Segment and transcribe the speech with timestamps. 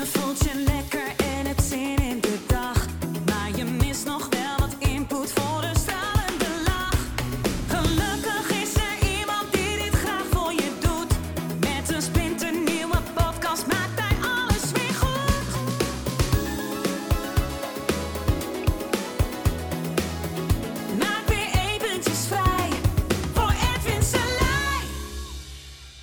[0.00, 0.99] Je voelt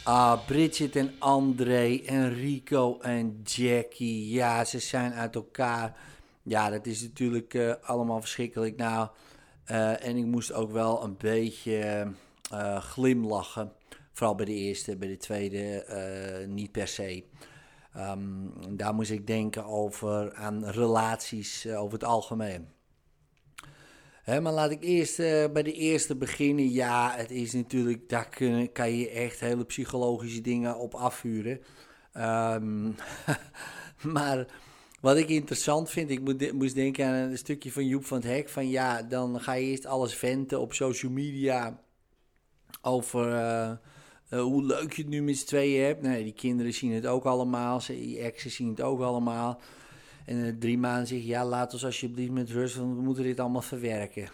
[0.08, 4.30] Ah, Bridget en André en Rico en Jackie.
[4.34, 5.98] Ja, ze zijn uit elkaar.
[6.44, 8.78] Ja, dat is natuurlijk eh, allemaal verschrikkelijk.
[8.78, 9.10] Nou,
[9.64, 12.12] eh, en ik moest ook wel een beetje
[12.52, 13.72] eh, glimlachen.
[14.12, 17.24] Vooral bij de eerste, bij de tweede niet per se.
[17.94, 18.20] Ehm,
[18.70, 22.77] daar moest ik denken over aan relaties over het algemeen.
[24.28, 26.70] Maar laat ik eerst eh, bij de eerste beginnen.
[26.70, 31.62] Ja, het is natuurlijk, daar kun, kan je echt hele psychologische dingen op afvuren.
[32.14, 32.92] Ehm,
[34.16, 34.46] maar
[35.02, 38.50] wat ik interessant vind, ik moest denken aan een stukje van Joep van het Hek.
[38.50, 41.80] Van ja, dan ga je eerst alles venten op social media
[42.82, 43.70] over eh,
[44.30, 46.02] eh, hoe leuk je het nu met z'n tweeën hebt.
[46.02, 49.62] Nee, die kinderen zien het ook allemaal, die exen zien het ook allemaal.
[50.28, 53.24] En eh, drie maanden zeg je, ja, laat ons alsjeblieft met rust, want we moeten
[53.24, 54.30] dit allemaal verwerken.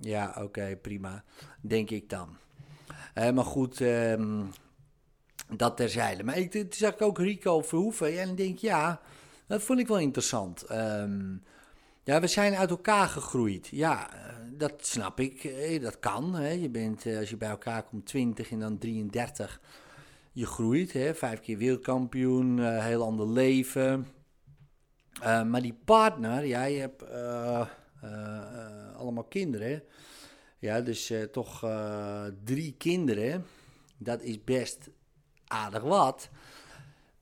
[0.00, 1.24] Ja, oké, prima.
[1.60, 2.36] Denk ik dan.
[3.14, 4.44] Maar goed, ehm,
[5.56, 6.24] dat terzijde.
[6.24, 8.20] Maar ik, toen zag ik ook Rico Verhoeven.
[8.20, 9.00] En ik denk, ja,
[9.46, 10.62] dat vond ik wel interessant.
[10.62, 11.36] Ehm,
[12.04, 13.68] ja, we zijn uit elkaar gegroeid.
[13.70, 15.44] Ja, eh, dat snap ik.
[15.44, 16.34] Eh, Dat kan.
[16.34, 16.48] Hè.
[16.48, 19.60] Je bent, als je bij elkaar komt, 20 en dan 33.
[20.32, 21.14] Je groeit, hè.
[21.14, 24.06] vijf keer wereldkampioen, heel ander leven.
[25.20, 27.66] Eh, maar die partner, ja, je hebt eh,
[28.00, 29.82] eh, allemaal kinderen.
[30.58, 31.66] Ja, dus toch
[32.44, 33.44] drie kinderen.
[33.96, 34.90] Dat is best
[35.46, 36.28] aardig wat.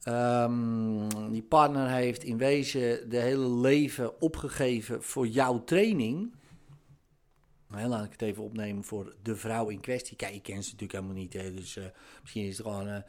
[0.03, 6.35] Ehm, die partner heeft in wezen de hele leven opgegeven voor jouw training.
[7.69, 10.17] Nou, laat ik het even opnemen voor de vrouw in kwestie.
[10.17, 11.33] Kijk, ik ken ze natuurlijk helemaal niet.
[11.33, 11.79] Dus
[12.21, 13.03] misschien is het gewoon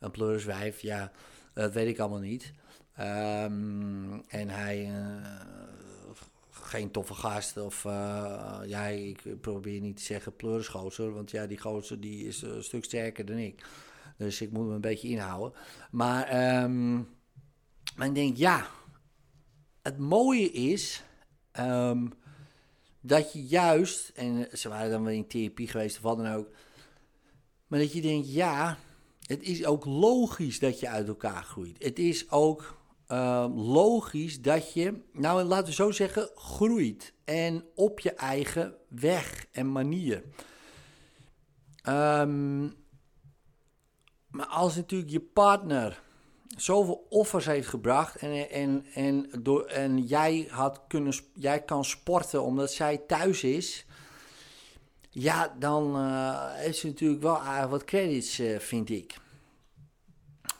[0.00, 0.80] een pleuriswijf.
[0.80, 1.12] Ja,
[1.52, 2.52] dat weet ik allemaal niet.
[3.00, 5.30] Ehm, en hij, eh,
[6.50, 7.56] geen toffe gast.
[7.56, 11.12] Of eh, ja, ik probeer niet te zeggen pleurisgozer.
[11.12, 13.64] Want ja, die gozer die is een stuk sterker dan ik.
[14.16, 15.58] Dus ik moet me een beetje inhouden.
[15.90, 16.94] Maar, ehm,
[17.96, 18.66] maar ik denk, ja,
[19.82, 21.04] het mooie is
[21.52, 22.06] ehm,
[23.00, 26.48] dat je juist, en ze waren dan wel in therapie geweest of wat dan ook,
[27.66, 28.78] maar dat je denkt, ja,
[29.26, 31.82] het is ook logisch dat je uit elkaar groeit.
[31.82, 32.79] Het is ook
[33.10, 37.12] ehm, logisch dat je, nou laten we zo zeggen, groeit.
[37.24, 40.22] En op je eigen weg en manier.
[41.82, 42.62] Ehm,
[44.28, 46.02] maar als natuurlijk je partner
[46.56, 52.42] zoveel offers heeft gebracht en, en, en, door, en jij, had kunnen, jij kan sporten
[52.42, 53.86] omdat zij thuis is,
[55.10, 59.14] ja, dan eh, heeft ze natuurlijk wel aardig wat credits, eh, vind ik.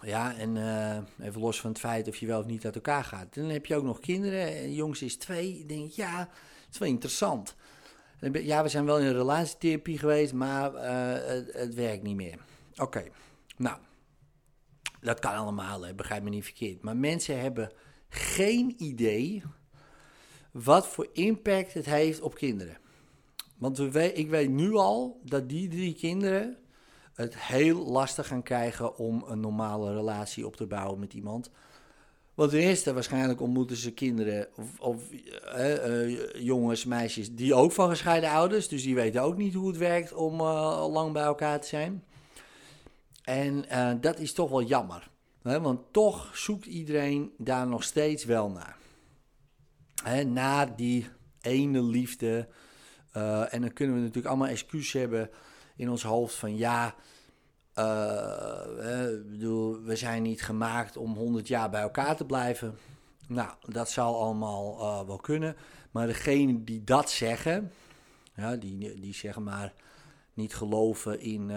[0.02, 3.04] Ja, en eh, even los van het feit of je wel of niet uit elkaar
[3.04, 3.34] gaat.
[3.34, 4.46] Dan heb je ook nog kinderen.
[4.62, 5.58] De jongste is twee.
[5.58, 7.54] Ik denk, ja, het is wel interessant.
[8.20, 12.38] Dan Ja, we zijn wel in een relatietherapie geweest, maar eh, het, werkt niet meer.
[12.76, 13.04] Oké,
[13.56, 13.78] nou,
[15.00, 16.82] dat kan allemaal, hè, begrijp me niet verkeerd.
[16.82, 17.72] Maar mensen hebben
[18.08, 19.42] geen idee
[20.52, 22.76] wat voor impact het heeft op kinderen.
[23.58, 26.56] Want we- ik weet nu al dat die drie kinderen
[27.20, 31.50] het heel lastig gaan krijgen om een normale relatie op te bouwen met iemand.
[32.34, 35.10] Want ten eerste, waarschijnlijk ontmoeten ze kinderen of, of
[35.54, 38.68] eh, eh, jongens, meisjes die ook van gescheiden ouders.
[38.68, 42.04] Dus die weten ook niet hoe het werkt om eh, lang bij elkaar te zijn.
[43.24, 43.64] En
[44.00, 45.10] dat is toch wel jammer.
[45.42, 45.60] Hè?
[45.60, 48.76] Want toch zoekt iedereen daar nog steeds wel naar.
[50.02, 51.06] Hè, naar die
[51.40, 52.48] ene liefde.
[53.50, 55.30] En dan kunnen we natuurlijk allemaal excuus hebben
[55.80, 56.94] in ons hoofd van ja,
[57.72, 59.20] eh, eh,
[59.84, 62.78] we zijn niet gemaakt om 100 jaar bij elkaar te blijven.
[63.28, 65.56] Nou, dat zal allemaal eh, wel kunnen.
[65.90, 67.72] Maar degene die dat zeggen,
[68.34, 69.72] ja, die, die zeggen maar
[70.34, 71.50] niet geloven in,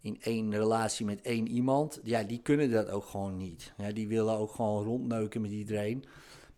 [0.00, 3.72] in één relatie met één iemand, ja, die kunnen dat ook gewoon niet.
[3.76, 6.04] Ja, die willen ook gewoon rondneuken met iedereen.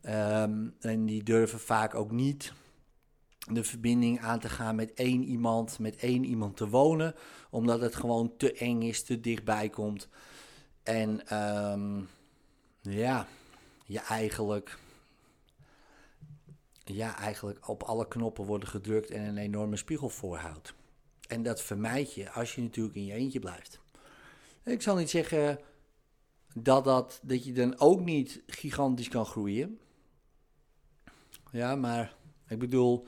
[0.00, 2.52] Ehm, en die durven vaak ook niet
[3.54, 7.14] de verbinding aan te gaan met één iemand, met één iemand te wonen,
[7.50, 10.08] omdat het gewoon te eng is, te dichtbij komt.
[10.82, 12.00] En ehm,
[12.80, 13.26] ja,
[13.84, 14.78] je eigenlijk,
[16.84, 20.74] ja, eigenlijk op alle knoppen worden gedrukt en een enorme spiegel voorhoudt.
[21.28, 23.80] En dat vermijd je als je natuurlijk in je eentje blijft.
[24.62, 25.58] Ik zal niet zeggen
[26.54, 29.80] dat, dat, dat je dan ook niet gigantisch kan groeien.
[31.52, 32.14] Ja, maar
[32.48, 33.06] ik bedoel,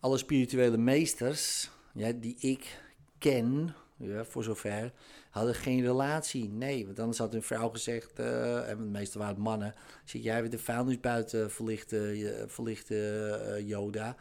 [0.00, 2.80] alle spirituele meesters ja, die ik
[3.18, 4.92] ken, ja, voor zover,
[5.30, 6.48] hadden geen relatie.
[6.48, 9.74] Nee, want anders had een vrouw gezegd, uh, en meestal waren het mannen,
[10.04, 14.16] zit jij weer de vuilnis buiten verlichten, verlichten uh, Yoda.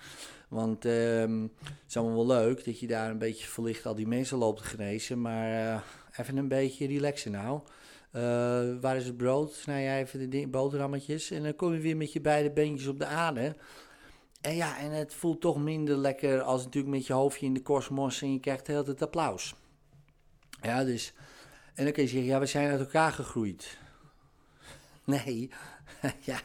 [0.47, 4.07] Want um, het is allemaal wel leuk dat je daar een beetje verlicht al die
[4.07, 5.81] mensen loopt te genezen, maar uh,
[6.17, 7.61] even een beetje relaxen nou.
[8.81, 9.53] waar is het brood?
[9.53, 12.99] Snij jij even de boterhammetjes en dan kom je weer met je beide beentjes op
[12.99, 13.55] de aarde.
[14.41, 17.61] En ja, en het voelt toch minder lekker als natuurlijk met je hoofdje in de
[17.61, 19.55] kosmos en je krijgt heel het applaus.
[20.61, 21.13] Ja, dus.
[21.73, 23.77] En dan kun je zeggen, ja, we zijn uit elkaar gegroeid.
[25.03, 25.49] Nee,
[26.29, 26.39] ja,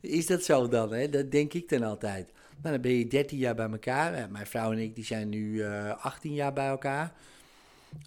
[0.00, 0.92] is dat zo dan?
[0.92, 1.08] Hè?
[1.08, 2.32] Dat denk ik dan altijd.
[2.62, 4.30] Nou, dan ben je 13 jaar bij elkaar.
[4.30, 7.12] Mijn vrouw en ik die zijn nu uh, eh, 18 jaar bij elkaar.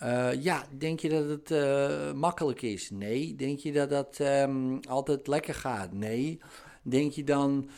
[0.04, 2.90] Uh, ja, denk je dat het uh, makkelijk is?
[2.90, 3.36] Nee.
[3.36, 5.94] Denk je dat dat um, altijd lekker gaat?
[5.94, 6.40] Nee.
[6.82, 7.70] Denk je dan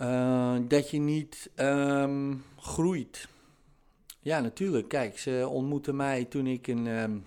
[0.00, 3.28] uh, dat je niet um, groeit?
[4.20, 4.88] Ja, natuurlijk.
[4.88, 7.26] Kijk, ze ontmoetten mij toen ik een um,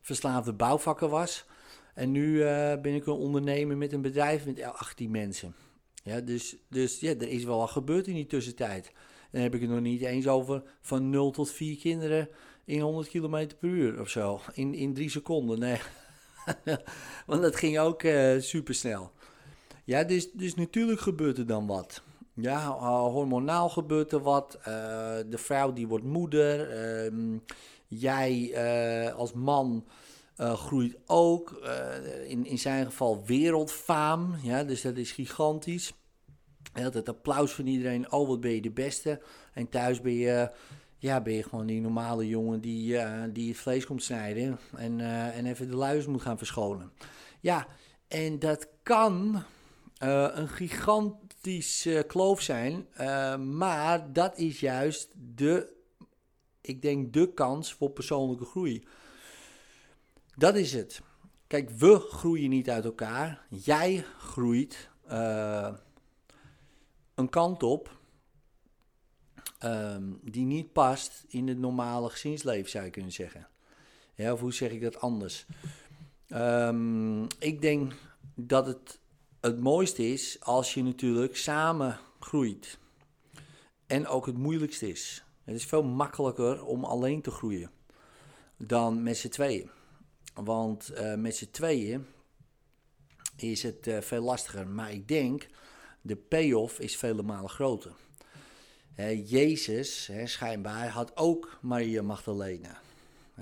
[0.00, 1.44] verslaafde bouwvakker was.
[1.94, 2.44] En nu uh,
[2.80, 5.54] ben ik een ondernemer met een bedrijf met 18 mensen.
[6.02, 8.86] Ja, dus, dus ja, er is wel wat gebeurd in die tussentijd.
[8.86, 12.28] En dan heb ik het nog niet eens over van 0 tot 4 kinderen
[12.64, 14.40] in 100 km per uur of zo.
[14.52, 15.58] In, in drie seconden.
[15.58, 15.80] Nee.
[17.26, 19.12] Want dat ging ook uh, super snel.
[19.84, 22.02] Ja, dus, dus natuurlijk gebeurt er dan wat.
[22.34, 22.66] Ja,
[23.08, 24.56] hormonaal gebeurt er wat.
[24.58, 24.64] Uh,
[25.26, 26.70] de vrouw die wordt moeder.
[27.06, 27.38] Uh,
[27.86, 28.50] jij
[29.06, 29.86] uh, als man
[30.36, 31.62] groeit ook.
[32.26, 34.34] in, in zijn geval wereldfaam.
[34.42, 35.92] Ja, dus dat is gigantisch.
[36.72, 38.12] Het applaus van iedereen.
[38.12, 39.20] Oh, wat ben je de beste.
[39.52, 40.50] En thuis ben je,
[40.98, 42.98] ja, ben je gewoon die normale jongen die,
[43.32, 44.58] die het vlees komt snijden.
[44.76, 45.00] En,
[45.32, 46.92] en even de luiers moet gaan verschonen.
[47.40, 47.66] Ja,
[48.08, 49.42] en dat kan
[50.02, 52.86] uh, een gigantische kloof zijn.
[53.00, 55.74] Uh, maar dat is juist de,
[56.60, 58.86] ik denk, de kans voor persoonlijke groei.
[60.36, 61.00] Dat is het.
[61.46, 63.46] Kijk, we groeien niet uit elkaar.
[63.48, 64.90] Jij groeit
[67.14, 68.00] een kant op
[69.64, 73.48] um, die niet past in het normale gezinsleven, zou je kunnen zeggen.
[74.14, 75.46] Ja, of hoe zeg ik dat anders?
[76.28, 77.92] Um, ik denk
[78.34, 79.00] dat het
[79.42, 82.78] het mooiste is als je natuurlijk samen groeit.
[83.86, 85.24] En ook het moeilijkste is.
[85.44, 87.70] Het is veel makkelijker om alleen te groeien
[88.56, 89.70] dan met z'n tweeën.
[90.34, 92.06] Want uh, met z'n tweeën
[93.36, 94.66] is het uh, veel lastiger.
[94.66, 95.46] Maar ik denk,
[96.00, 97.92] de payoff is vele malen groter.
[99.24, 102.80] Jezus, schijnbaar, had ook Maria Magdalena.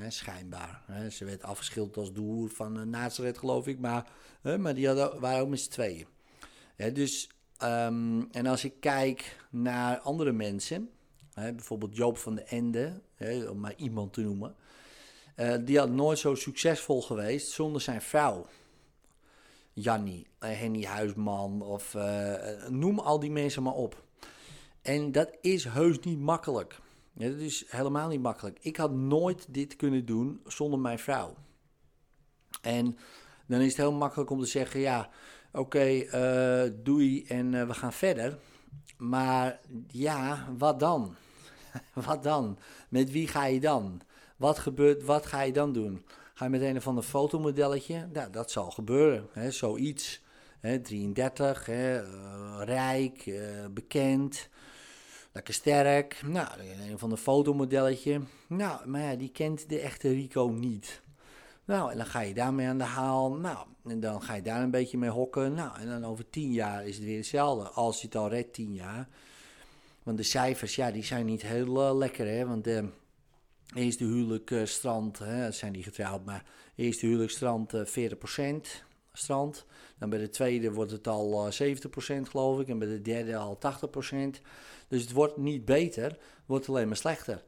[0.01, 0.83] Hè, schijnbaar.
[0.87, 1.11] Hè.
[1.11, 3.79] Ze werd afgeschilderd als doer van uh, Nazareth, geloof ik.
[3.79, 4.11] Maar,
[4.41, 6.07] hè, maar die hadden, waren ook met z'n tweeën.
[6.93, 7.31] dus,
[7.63, 10.91] um, en als ik kijk naar andere mensen,
[11.35, 13.01] bijvoorbeeld Joop van de Ende,
[13.51, 14.55] om maar iemand te noemen.
[15.37, 18.47] Uh, die had nooit zo succesvol geweest zonder zijn vrouw.
[19.73, 21.97] Jannie, uh, Henny Huisman of
[22.69, 24.03] noem al die mensen maar op.
[24.83, 26.81] En dat is heus niet makkelijk.
[27.21, 28.59] Ja, dat is helemaal niet makkelijk.
[28.61, 31.35] Ik had nooit dit kunnen doen zonder mijn vrouw.
[32.63, 32.99] En
[33.47, 35.11] dan is het heel makkelijk om te zeggen: ja,
[35.53, 38.39] oké, okay, uh, eh, doei en uh, we gaan verder.
[38.97, 41.15] Maar ja, wat dan?
[42.07, 42.59] wat dan?
[42.89, 44.01] Met wie ga je dan?
[44.37, 46.05] Wat gebeurt, wat ga je dan doen?
[46.35, 48.09] Ga je met een of ander fotomodelletje?
[48.13, 50.23] Nou, dat zal gebeuren, hè, zoiets.
[50.61, 54.49] Hè, 33, hè, uh, rijk, bekend
[55.33, 56.23] lekker sterk.
[56.27, 56.49] Nou,
[56.91, 58.21] een van de fotomodelletje.
[58.47, 61.03] Nou, maar ja, die kent de echte Rico niet.
[61.65, 63.33] Nou, en dan ga je daarmee aan de haal.
[63.33, 65.55] Nou, en dan ga je daar een beetje mee hokken.
[65.55, 67.69] Nou, en dan over tien jaar is het weer hetzelfde.
[67.69, 69.09] Als je het al redt, tien jaar.
[70.03, 72.47] Want de cijfers, ja, die zijn niet heel uh, lekker, hè.
[72.47, 72.89] Want de
[73.75, 76.45] eerste huwelijk strand, hè, zijn die getrouwd, maar
[76.75, 78.90] eerste huwelijk strand uh, 40%
[79.27, 81.57] Dan bij de tweede wordt het al 70%
[82.23, 82.69] geloof ik.
[82.69, 84.41] En bij de derde al 80%.
[84.89, 87.45] Dus het wordt niet beter, het wordt alleen maar slechter.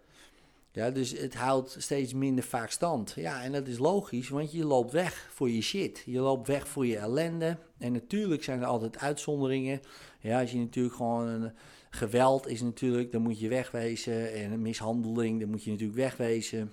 [0.73, 3.13] Ja, dus het houdt steeds minder vaak stand.
[3.17, 6.03] Ja, en dat is logisch, want je loopt weg voor je shit.
[6.07, 7.59] Je loopt weg voor je ellende.
[7.79, 9.81] En natuurlijk zijn er altijd uitzonderingen.
[10.21, 11.53] Ja, als je natuurlijk gewoon
[11.91, 14.33] geweld is natuurlijk, dan moet je wegwezen.
[14.33, 16.73] En mishandeling, dan moet je natuurlijk wegwezen.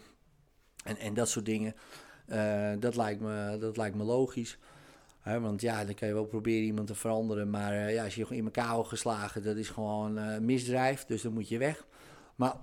[0.84, 1.76] En, en dat soort dingen.
[2.28, 4.58] Uh, dat, lijkt me, dat lijkt me logisch
[5.38, 7.50] want ja, dan kan je wel proberen iemand te veranderen.
[7.50, 11.06] Maar uh, ja, als je in elkaar wordt geslagen, dat is gewoon uh, misdrijf.
[11.06, 11.88] Dus dan moet je weg.
[12.36, 12.56] Maar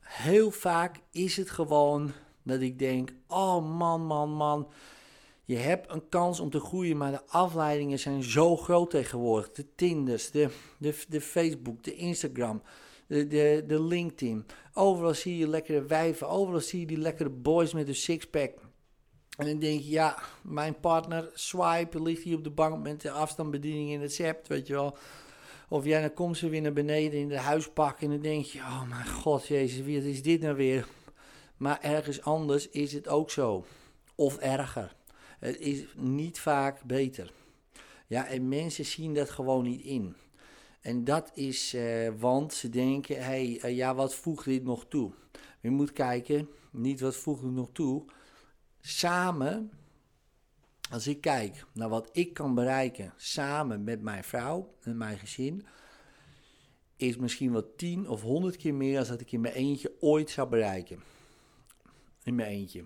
[0.00, 2.12] heel vaak is het gewoon
[2.42, 4.72] Dat ik denk, oh man, man, man.
[5.44, 9.52] Je hebt een kans om te groeien, maar de afleidingen zijn zo groot tegenwoordig.
[9.52, 10.48] De Tinders, de,
[10.78, 12.62] de, de Facebook, de Instagram,
[13.06, 14.46] de, de, de LinkedIn.
[14.74, 18.52] Overal zie je lekkere wijven, overal zie je die lekkere boys met een sixpack.
[19.42, 23.10] En dan denk je, ja, mijn partner swipe ligt hier op de bank met de
[23.10, 24.96] afstandsbediening in het zept, weet je wel.
[25.68, 28.58] Of jij dan komt ze weer naar beneden in de huispak en dan denk je,
[28.58, 30.86] oh mijn god, jezus, wat is dit nou weer?
[31.56, 33.64] Maar ergens anders is het ook zo.
[34.14, 34.94] Of erger.
[35.38, 37.32] Het is niet vaak beter.
[38.06, 40.14] Ja, en mensen zien dat gewoon niet in.
[40.80, 44.86] En dat is, eh, want ze denken, hé, hey, eh, ja, wat voegt dit nog
[44.88, 45.12] toe?
[45.60, 48.04] Je moet kijken, niet wat voegt het nog toe.
[48.84, 49.72] Samen,
[50.90, 55.66] als ik kijk naar wat ik kan bereiken, samen met mijn vrouw en mijn gezin,
[56.96, 60.30] is misschien wel tien of honderd keer meer dan dat ik in mijn eentje ooit
[60.30, 61.02] zou bereiken.
[62.22, 62.84] In mijn eentje.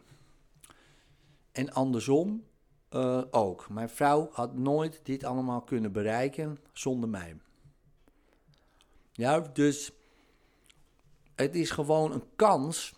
[1.53, 2.45] En andersom
[2.91, 3.69] uh, ook.
[3.69, 7.37] Mijn vrouw had nooit dit allemaal kunnen bereiken zonder mij.
[9.13, 9.93] Ja, dus
[11.35, 12.95] het is gewoon een kans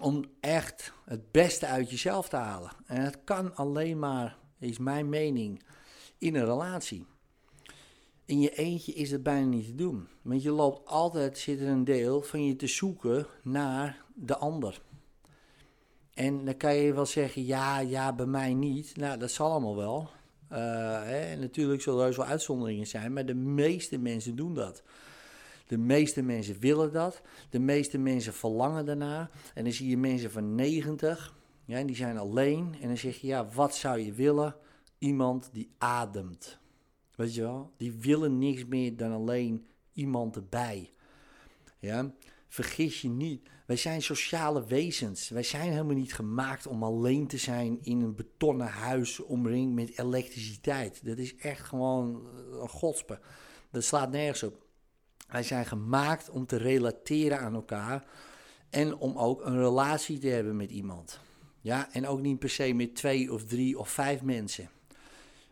[0.00, 2.72] om echt het beste uit jezelf te halen.
[2.86, 5.62] En het kan alleen maar, is mijn mening,
[6.18, 7.06] in een relatie.
[8.24, 10.08] In je eentje is het bijna niet te doen.
[10.22, 14.82] Want je loopt altijd, zit er een deel van je te zoeken naar de ander.
[16.14, 18.96] En dan kan je wel zeggen, ja, ja, bij mij niet.
[18.96, 20.10] Nou, dat zal allemaal wel.
[20.52, 20.58] Uh,
[21.02, 24.82] hè, natuurlijk zullen er wel uitzonderingen zijn, maar de meeste mensen doen dat.
[25.66, 27.22] De meeste mensen willen dat.
[27.50, 29.30] De meeste mensen verlangen daarna.
[29.54, 32.74] En dan zie je mensen van 90, ja, die zijn alleen.
[32.80, 34.56] En dan zeg je, ja, wat zou je willen?
[34.98, 36.58] Iemand die ademt.
[37.14, 37.72] Weet je wel?
[37.76, 40.92] Die willen niks meer dan alleen iemand erbij.
[41.78, 42.14] Ja,
[42.48, 43.48] vergis je niet.
[43.66, 45.28] Wij zijn sociale wezens.
[45.28, 49.98] Wij zijn helemaal niet gemaakt om alleen te zijn in een betonnen huis omringd met
[49.98, 51.06] elektriciteit.
[51.06, 52.26] Dat is echt gewoon
[52.60, 53.20] een godspe.
[53.70, 54.63] Dat slaat nergens op.
[55.34, 58.04] Wij zijn gemaakt om te relateren aan elkaar
[58.70, 61.20] en om ook een relatie te hebben met iemand.
[61.60, 64.68] Ja, en ook niet per se met twee of drie of vijf mensen.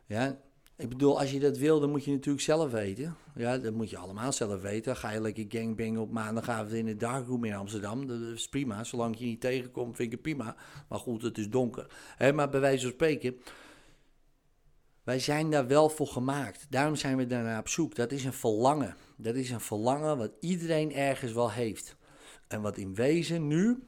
[0.07, 0.39] Ja,
[0.77, 3.17] ik bedoel, als je dat wil, dan moet je natuurlijk zelf weten.
[3.35, 4.97] Ja, dat moet je allemaal zelf weten.
[4.97, 8.07] Ga je lekker gangbang op maandagavond in de darkroom in Amsterdam.
[8.07, 8.85] Dat is prima.
[8.85, 10.57] Zolang je niet tegenkomt, vind ik het prima.
[10.89, 11.87] Maar goed, het is donker.
[12.35, 13.37] Maar bij wijze van spreken,
[15.03, 16.67] wij zijn daar wel voor gemaakt.
[16.69, 17.95] Daarom zijn we daarna op zoek.
[17.95, 18.97] Dat is een verlangen.
[19.23, 21.97] Dat is een verlangen wat iedereen ergens wel heeft.
[22.49, 23.87] En wat in wezen nu,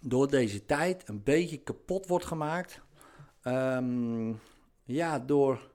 [0.00, 2.80] door deze tijd, een beetje kapot wordt gemaakt.
[3.44, 4.40] Um,
[4.84, 5.70] ja, door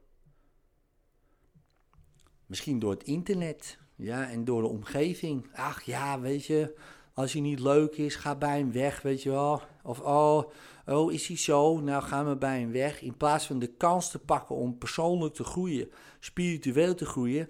[2.48, 3.78] Misschien door het internet.
[3.96, 5.50] Ja, en door de omgeving.
[5.54, 6.76] Ach ja, weet je,
[7.14, 9.62] als hij niet leuk is, ga bij hem weg, weet je wel.
[9.84, 10.44] Of oh,
[10.86, 11.80] oh, is hij zo?
[11.80, 13.02] Nou gaan we bij hem weg.
[13.02, 17.50] In plaats van de kans te pakken om persoonlijk te groeien, spiritueel te groeien,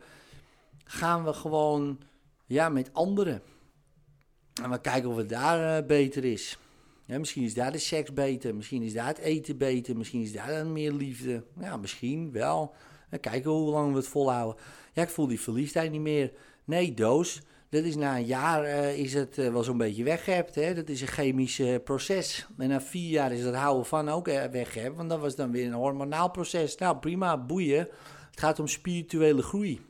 [0.88, 2.00] gaan we gewoon
[2.46, 3.42] ja, met anderen.
[4.62, 6.58] En we kijken of het daar uh, beter is.
[7.06, 10.48] Misschien is daar de seks beter, misschien is daar het eten beter, misschien is daar
[10.48, 11.44] dan meer liefde.
[11.60, 12.76] Ja, misschien wel.
[13.10, 14.64] En kijken hoe lang we het volhouden.
[14.94, 16.32] Ja, ik voel die verliefdheid niet meer.
[16.64, 17.42] Nee, doos.
[17.70, 20.56] Dat is na een jaar uh, is het uh, wel zo'n beetje weggehebt.
[20.56, 20.74] Hè?
[20.74, 22.48] Dat is een chemisch proces.
[22.58, 24.96] En na vier jaar is dat houden van ook weggehebt.
[24.96, 26.78] Want dat was dan weer een hormonaal proces.
[26.78, 27.88] Nou, prima, boeien.
[28.30, 29.82] Het gaat om spirituele groei.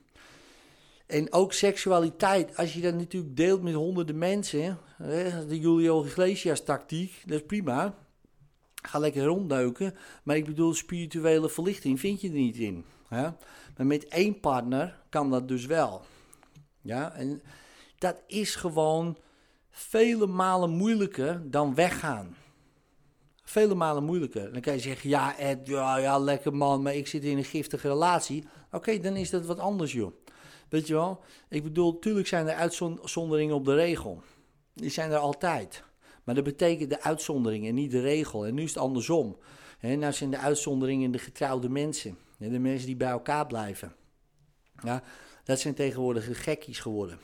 [1.07, 4.77] En ook seksualiteit, als je dat natuurlijk deelt met honderden mensen,
[5.47, 7.95] de Julio Iglesias tactiek, dat is prima.
[8.81, 12.85] Ga lekker ronddeuken, maar ik bedoel, spirituele verlichting vind je er niet in.
[13.09, 13.37] Ja?
[13.77, 16.01] Maar met één partner kan dat dus wel.
[16.81, 17.41] Ja, en
[17.97, 19.17] dat is gewoon
[19.69, 22.35] vele malen moeilijker dan weggaan.
[23.43, 24.53] Vele malen moeilijker.
[24.53, 27.43] Dan kan je zeggen, ja Ed, ja, ja lekker man, maar ik zit in een
[27.43, 28.47] giftige relatie.
[28.71, 30.11] Oké, dan is dat wat anders joh.
[30.69, 31.23] Weet je wel?
[31.49, 34.21] Ik bedoel, tuurlijk zijn er uitzonderingen op de regel.
[34.73, 35.83] Die zijn er altijd.
[36.23, 38.45] Maar dat betekent de uitzondering en niet de regel.
[38.45, 39.37] En nu is het andersom.
[39.79, 42.17] En nou zijn de uitzonderingen de getrouwde mensen.
[42.37, 43.95] De mensen die bij elkaar blijven.
[44.83, 45.03] Ja,
[45.43, 47.19] dat zijn tegenwoordig gekkies geworden.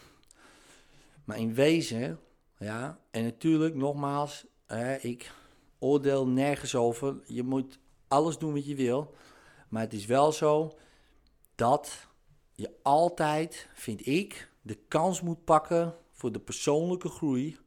[1.23, 2.19] Maar in wezen,
[2.57, 4.45] ja, en natuurlijk, nogmaals,
[5.00, 5.31] ik
[5.79, 7.21] oordeel nergens over.
[7.25, 9.13] Je moet alles doen wat je wil.
[9.69, 10.77] Maar het is wel zo
[11.55, 12.07] dat
[12.55, 17.57] je altijd, vind ik, de kans moet pakken voor de persoonlijke groei.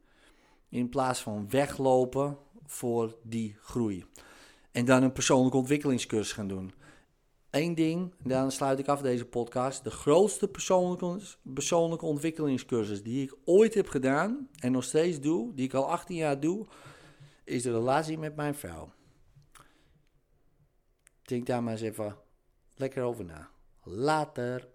[0.69, 4.05] In plaats van weglopen voor die groei.
[4.71, 6.73] En dan een persoonlijke ontwikkelingscursus gaan doen.
[7.49, 9.83] Eén ding, dan sluit ik af deze podcast.
[9.83, 11.19] De grootste persoonlijke,
[11.53, 16.15] persoonlijke ontwikkelingscursus die ik ooit heb gedaan en nog steeds doe, die ik al 18
[16.15, 16.65] jaar doe,
[17.43, 18.91] is de relatie met mijn vrouw.
[21.21, 22.17] Denk daar maar eens even
[22.75, 23.49] lekker over na.
[23.83, 24.67] Later.